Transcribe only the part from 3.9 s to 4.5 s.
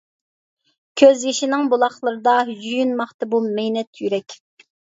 يۈرەك.